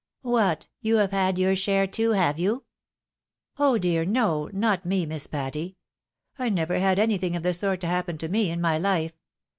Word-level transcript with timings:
"What, 0.23 0.67
you 0.81 0.95
have 0.95 1.11
had 1.11 1.37
your 1.37 1.55
share, 1.55 1.85
too, 1.85 2.13
have 2.13 2.39
you?"" 2.39 2.63
Oh 3.59 3.77
dear, 3.77 4.03
no!— 4.03 4.49
Not 4.51 4.83
me. 4.83 5.05
Miss 5.05 5.27
Patty. 5.27 5.77
I 6.39 6.49
never 6.49 6.79
had 6.79 6.97
anything 6.97 7.35
of 7.35 7.43
the 7.43 7.53
sort 7.53 7.83
happen 7.83 8.17
to 8.17 8.27
me 8.27 8.49
in 8.49 8.59
my 8.59 8.79
life. 8.79 9.13